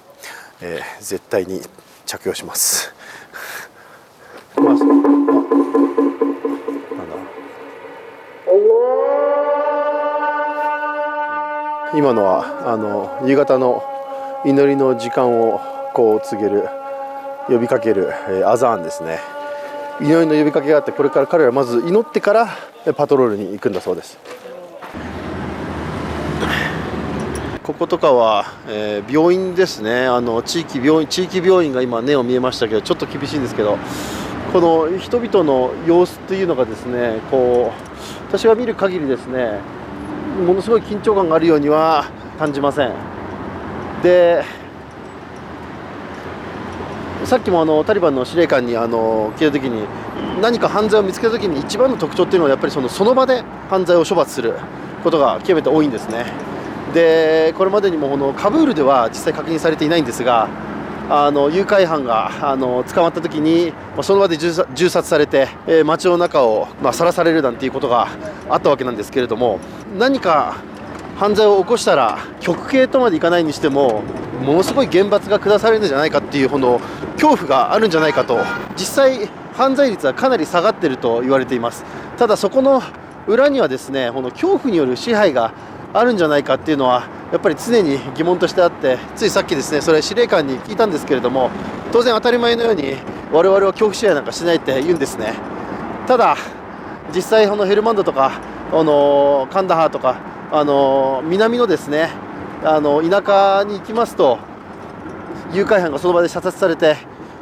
[0.60, 1.60] えー絶対に
[2.06, 2.94] 着用します。
[11.96, 13.82] 今のはあの夕方の
[14.44, 15.60] 祈りの時間を
[15.94, 16.68] こう告げる
[17.46, 19.20] 呼びかける、えーアザーンですね、
[20.00, 22.48] 祈りの呼びかけがあってこれから彼らはまず祈ってから
[22.96, 24.18] パトロールに行くんだそうです
[27.64, 30.06] こことかは、えー病院ですね。
[30.06, 33.78] あの地域病院地域病院が今根を見えましたけどちょっと厳しいんですけど
[34.52, 39.60] この人々の様子というのがですねこう私が見る限りですね
[40.46, 42.92] ものすごい緊張感があるようには感じません。
[44.02, 44.44] で
[47.24, 49.86] さっきもあのタリバンの司令官にあの聞いた時に
[50.42, 54.52] 何か犯罪を見つけた時に一番の特徴っていうのはやっぱりそのその場で犯罪を処罰する
[55.02, 56.53] ことが極めて多いんですね。
[56.94, 60.48] でこれまでにもこのカブールでは実際確認されていないんですが
[61.10, 64.52] あの誘拐犯があの捕まった時に、まあ、その場で銃
[64.88, 68.08] 殺されて、えー街の中をまあ晒されるなんていうことが
[68.48, 69.58] あったわけなんですけれども
[69.98, 70.56] 何か
[71.16, 74.02] 犯罪を起こしたら極刑とまでいかないにしても
[74.42, 76.80] ものすごい厳罰が下されるんじゃないかっていうほど
[77.14, 78.38] 恐怖があるんじゃないかと。
[78.76, 81.84] 実際犯罪率はかなり下がっていると言われています。
[82.16, 82.82] ただそこの
[83.26, 85.52] 裏にはですねこの恐怖による支配が
[85.94, 91.50] あるんじゃないかっていうのはやっぱり常に疑問としてあってついさっきですねそれ司令官に聞いたんですけれども
[91.92, 92.96] 当然当たり前のように
[93.32, 95.34] 我々は恐怖支配なんかしないって言うんですね。
[96.06, 96.36] ただ
[97.14, 98.40] 実際このヘルマンドとか
[98.72, 102.10] あのカンダハーとかあの南のですね
[102.64, 104.38] あの田舎に行きますと
[105.52, 106.96] 誘拐犯がその場で射殺されて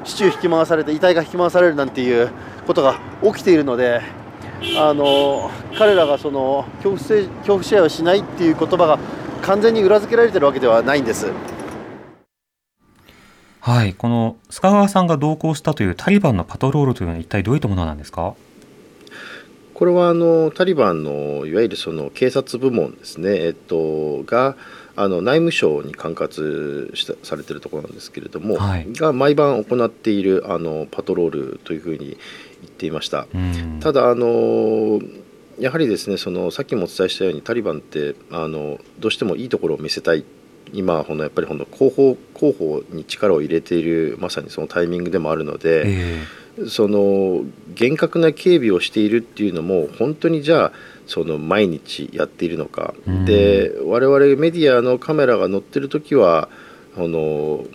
[0.05, 2.31] 市中引き回されて遺体が引き回されるなんていう
[2.67, 4.03] ことが起きているので
[4.79, 8.99] あの彼らがその恐怖性恐怖支配をしないっていう言葉が
[9.43, 11.33] 完全に裏付けられてるわけではないんです。
[13.61, 18.35] はい、この須賀川さんが同行したというタリバンのパトロールというのは一体どういったものなんですか？
[19.75, 24.57] これはあのタリバンのいわゆるその警察部門ですね、えっと、が
[24.95, 28.93] あの内務省に管轄したされているところなんですけれども、はい。
[28.93, 32.17] が毎晩行っているあのパトロールというふうに言
[32.83, 33.29] っていました。
[33.33, 33.79] うん。
[33.81, 35.01] ただあの
[35.59, 40.25] やはりですねそのさっきもお伝えしたようにタリバンってあのどうしてもいいところを見せたい。
[40.73, 46.25] 今このやっぱりこの広報広報に力を入れているまさにそのタイミングでもあるので、え
[46.69, 50.73] その厳格な警備をしているっていうのも本当にじゃあ
[51.07, 53.25] その毎日やっているのか、うん。
[53.27, 56.49] で我々メディアのカメラが乗ってる時は
[56.95, 57.67] この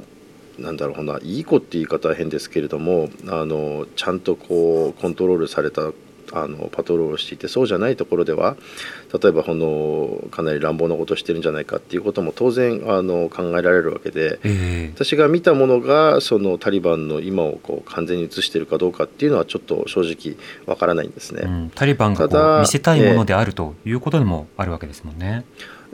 [0.59, 5.91] なんだろうないい子って言い方は変ですけれどもあのちゃんとこうコントロールされた
[6.33, 8.57] あのパトロールをしていてそうじゃないところでは
[9.21, 14.39] 例えばこのかなり乱暴なことをしてるんじゃないかっていうことも当然あの考えられるわけで。
[14.43, 21.43] ええ私が見たものがそのタリバンの今をこう完全に映しているかどうかっていうのはちょっと正直わからないんですね。
[21.45, 25.45] うん、タリバンが見せたいものであるということでもあるわけですもんね。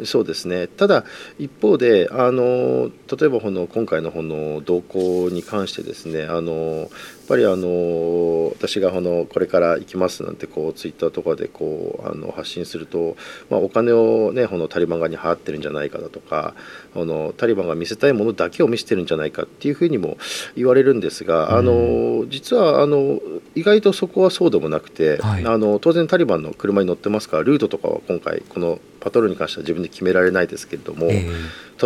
[0.06, 0.68] そうですね。
[0.68, 1.06] ただ
[1.38, 6.90] 一方であの例えばこの今回のこの動向に関してですねあのやっ
[7.28, 13.16] ぱりあの私がこのこれから行きますなんてこうツイッターとかでこうあの発信すると、
[13.50, 16.56] まあ、お金をねこのタリバン側に払ってるんじゃないかだとか
[16.94, 20.18] このタリバンが見せたいものだけを見せてるんじゃないかっていうふうにも
[20.56, 23.20] 言われるんですが、あの実はあの
[23.56, 25.44] 意外とそこはそうでもなくて、はい。
[25.46, 31.30] あの当然タリバンの車に乗ってますからルートとかは今回このパトロールに関しては自分で決められないですけれども、え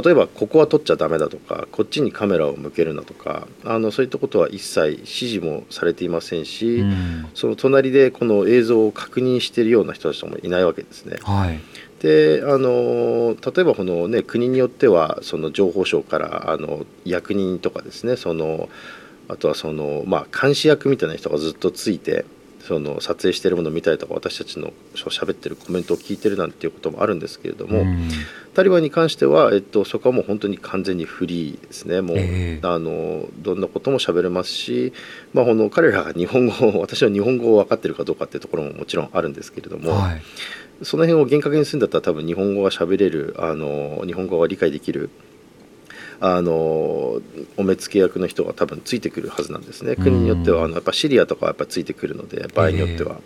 [0.03, 11.17] 例えばここは撮っちゃダメだとかこっちにカメラを向けるなとかあのそういったことは一切指示もされていませんえし、うんその隣でこの映像を確認しているような人たちもいないわけですね。
[11.23, 11.59] はい。
[12.01, 18.69] であの例えばこの、ね、国によってはその情報省からあの役人とかですねその
[19.27, 22.25] あとはその、まあ、監視役みたいな人がずっとついて
[22.67, 28.09] その撮影しているものを見たりとか私たちの喋ってるコメントを聞いてるなんていうこともあるんですけれども、うん
[28.57, 34.93] タリバンに関しては、えっと、そこはもう本当に完全にフリーですね、もう、ええあのどんなことも喋れますし、
[35.31, 40.21] まあ、この彼らが日本語を、 私は日本語を分かってるかどうかっていうところももちろんあるんですけれども、はい。
[40.81, 45.11] その辺を厳格にするんだったら、多分日本語が喋れる、あの日本語が理解できる。
[46.19, 47.21] あの
[47.57, 49.95] お目付け役の人が多分ついてくるはずなんですね。
[49.95, 53.19] 国によってはあのやっぱシリアとかはやっぱついてくるので場合によっては、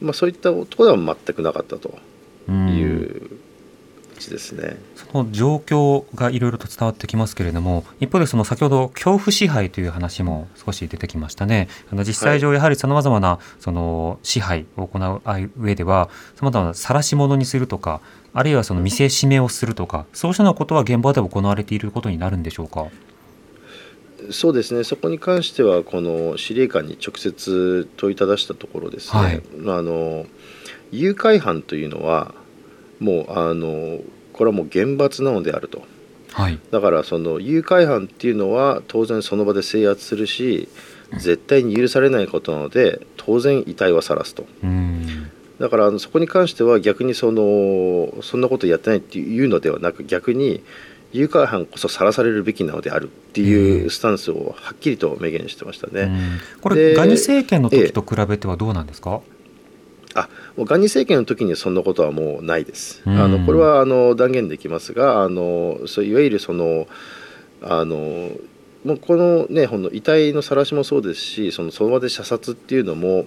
[0.00, 1.98] まあ、そういったところでは全くなかったと
[2.48, 2.68] うん。
[2.76, 3.38] いう
[4.22, 4.76] 形ですね。
[4.94, 11.68] その状況がいろいろと伝わってきますけれども一方でその先ほど恐怖支配という話も少し出てきましたね。
[11.90, 15.22] あの実際上やはりさまざまなその支配を行う
[15.58, 18.00] 上ではさまざまな晒し者にするとか
[18.32, 22.86] あるいはその見せしめをするとかそうしたようなことは現場で行われていることになるんでしょうか？
[24.30, 24.84] そうですね。
[24.84, 29.42] そこに関してはこの司令官に直接問いただしたところですね、はい。
[29.66, 30.26] あの
[30.92, 32.32] 誘拐犯というのは
[33.02, 33.98] もうあの
[34.32, 35.82] これはもう厳罰なのであると。
[36.32, 36.58] はい。
[36.70, 40.68] だからその誘拐犯っていうのは当然その場で制圧するし
[41.18, 44.46] 絶対に許されないことなので当然遺体は晒すと。
[44.62, 45.30] うん。
[45.58, 50.62] だからあのそこに関しては逆にそのそんなことやってないっていうのではなく逆に
[51.12, 56.02] 誘拐犯こそ晒されるべきなのであるっていうスタンスをはっきりと明言してましたね。
[56.02, 56.60] うん。
[56.60, 59.20] これでガニ政権の時と比べてはどうなんですか、
[60.56, 63.02] うガニ政権の時にそんなことはもうないです。
[63.06, 66.86] うんあのこれはあの断言できますがあのそういわゆるその
[67.62, 68.30] あの
[68.84, 73.26] もうこのねほんの遺体の晒しもそうですしそのその場で射殺っていうのも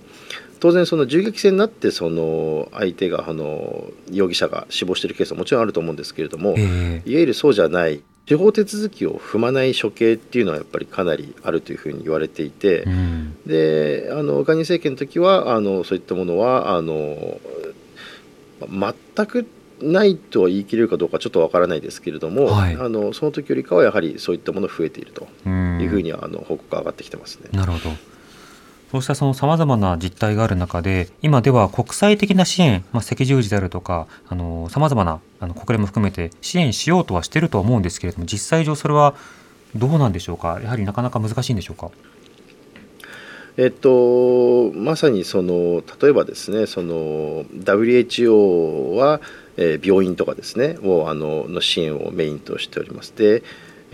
[0.59, 17.39] 当然その銃撃戦になってその相手があの容疑者が死亡しているケースはもちろんあると思うんですけれども、ええいわゆるそうじゃない司法手続きを踏まない処刑っていうのはやっぱりかなりあるというふうに言われていて、うんであのガニ政権の時はあのそういったものはあの
[19.15, 19.47] 全く
[19.81, 27.49] ないとは言い切れるかどうかちょっとわからないですけれども、はいあのその時よりかはやはりそういったものが増えているとうんいうふうにはあの報告が上がってきてますね。
[27.51, 27.95] なるほど。
[28.95, 34.07] そうしたそのさまざまな実態がある中で、今では国際的な支援、まあ、赤十字であるとか、
[34.69, 39.13] さまざまなあの国連も含めて支援しようとはしてると思うんですけれども、実際上それは
[39.75, 41.91] どうなんでしょうか、やはりなかなか難しいんでしょうか？
[43.57, 49.19] えっと、まさにその例えばですねその WHO は、
[49.57, 53.43] えー病院とかですねをあのの支援をメインとしておりますで、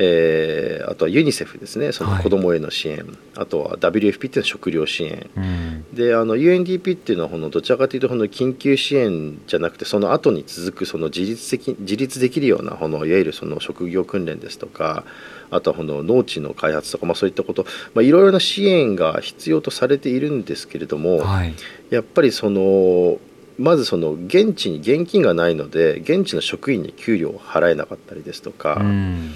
[0.04, 1.92] えーあとはユニセフですね。
[1.92, 2.24] そのはい。
[2.24, 5.30] 子どもへの支援、あとは WFP っていうのは食料支援。
[5.36, 5.86] うん。
[5.94, 15.04] であの UNDP っていうのはこのどちらかというとこの緊急支援じゃなくてその後に続くその自立的自立できるようなこのいわゆるその職業訓練ですとか
[15.50, 21.54] あとはこの農地の開発とか、まあ、そういったこと、まあ、いろいろな支援が必要とされているんですけれども、はい。
[21.90, 23.20] やっぱりその
[23.60, 29.34] まずその現地に現金がないので現地の職員に給料を払えなかったりですとか、うん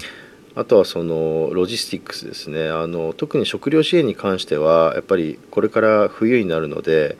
[0.56, 2.70] あとはそのロジスティックスですね。
[2.70, 7.18] あの特に食料支援に関してはやっぱりこれから冬になるので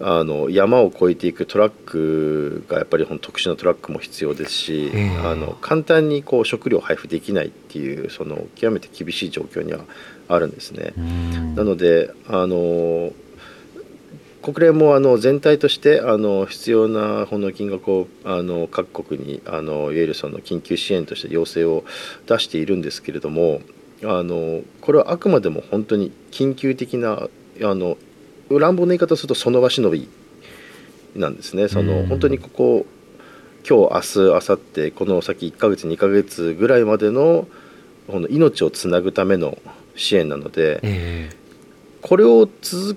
[0.00, 5.18] あの山を越えていくトラックがやっぱりほん特殊なトラックも必要ですし、ええ。
[5.18, 9.80] あの簡単にこう食料配布できないっていうその極めて厳しい状況には
[10.28, 10.92] あるんですね。
[10.98, 11.54] うん。
[11.54, 13.12] なのであの
[14.46, 21.84] 国連もあの全体としてあの必要なこの金額をあの各国にあのいわゆるその緊急支援として要請を
[22.28, 23.60] 出しているんですけれども
[24.04, 27.28] あのこれはあくまでも本当に緊急的な
[27.60, 27.98] あの
[28.48, 30.08] 乱暴な言い方をするとその場しのび
[31.16, 31.66] なんですね。
[31.66, 32.86] そのうん本当にここ
[33.68, 37.48] 今日明日明後日この先1ヶ月2ヶ月ぐらいまでの
[38.06, 39.58] この命をつなぐための
[39.96, 41.30] 支援なので、え
[42.00, 42.96] これを続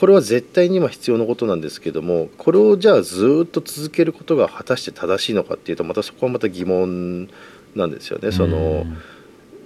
[0.00, 7.28] これは絶対に今必要なことなんですけどもこれをじゃあずっと続けることが果たして正しいのかっていうとまたそこはまた疑問
[7.74, 8.28] なんですよね。
[8.28, 8.86] えその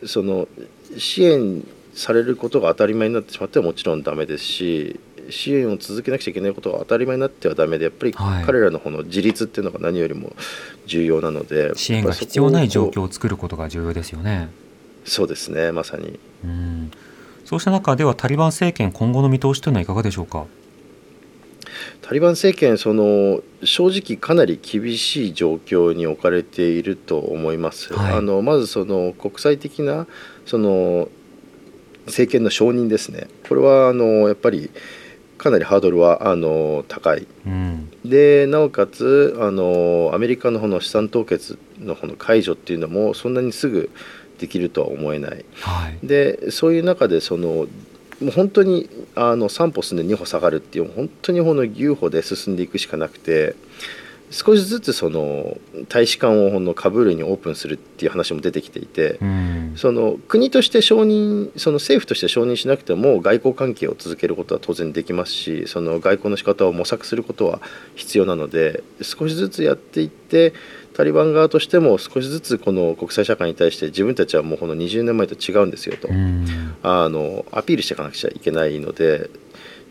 [0.04, 0.48] その
[0.98, 1.64] 支援
[1.94, 4.98] されることが当たり前になってしまってはもちろんダメですし
[5.30, 10.34] 支援を続けなくちゃいけないことが当たり前になってはダメでやっぱりはい彼らのこの自立っていうのが何よりも
[10.86, 14.48] 重要なので支援が必要ない状況をを作ることが重要ですよね。
[15.04, 16.90] そうですねまさにうん
[17.44, 20.46] そうした中ではタリバン政権今後の見通しというのはいかがでしょうか？
[22.02, 27.92] タリバン政権その正直かなり厳しい状況に置かれていると思います。
[27.92, 30.06] はいあのまずその国際的な
[30.46, 31.08] その
[32.06, 33.28] 政権の承認ですね。
[33.48, 34.70] これはあのやっぱり
[35.38, 37.26] かなりハードルはあの高い。
[37.46, 43.88] うんでなおかつあのアメリカのこの資産凍結のこの解除っていうのもそんなにすぐ
[44.38, 45.44] できるとは思えない。
[45.60, 47.66] はいでそういう中でその
[48.20, 53.54] もう本当にあの3歩進んで2歩下がるっていう本当にこの牛歩で進んでいくしかなくて
[54.34, 55.58] 少しずつその
[55.88, 67.60] 大使館をこのカブールにオープンするっていう話も出てきていてうんその国として承認その政府として承認しなくても外交関係を続けることは当然できますしその外交の仕方を模索することは
[67.94, 70.52] 必要なので少しずつやっていって
[70.94, 76.08] タリバン側としても少しずつこの国際社会に対して自分たちはもうこの20年前と違うんですよと。
[76.08, 79.30] うんあのアピールしていかなくちゃいけないので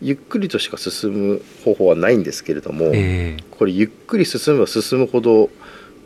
[0.04, 3.44] ゆっくりとしか進む方法はないんですけれども、ええ。
[3.50, 5.48] これゆっくり進めば進むほど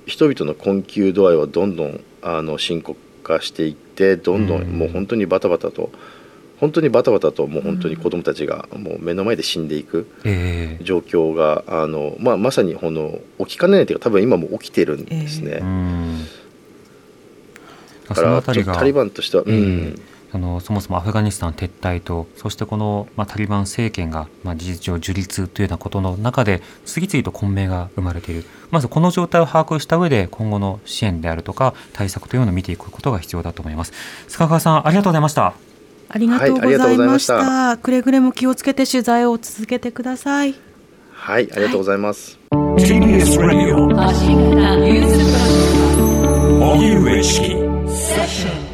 [0.07, 4.79] 人々の困窮度合いはどんどんあの深刻化していってどんどんうん。
[4.79, 5.91] もう本当にバタバタと
[6.61, 10.85] 本当にバタバタともう本当に子どもたちがもう目の前で死んでいくええ。
[10.85, 15.59] 状況があの、まあ、まさにこの起きかねないというか多分今も起きてるんですね。
[15.61, 16.25] うん。
[18.09, 19.57] だそからちょっとタリバンとしては、うえん。
[19.57, 19.95] え
[20.33, 28.45] あのそもそもアフガニスタン撤退とそしてこの、まあ、タリバン政権が、まあ、事実上樹立というようなことの中で次々と混迷が生まれている。
[28.71, 33.93] まずこの状態を把握した上で今後の支援であるとか対策というのを見ていくことが必要だと思います。
[34.29, 35.55] 須賀川さんありがとうございました。
[36.11, 36.77] ありがとうございまし。
[36.77, 37.77] うございました。
[37.79, 40.55] くれぐれも気をつけて取材を続けてください。
[41.13, 42.39] はい、ありがとうございます。
[42.53, 47.49] TBS ラジオ発信型ニュースプロジェクト荻上チキ
[47.91, 48.68] セッション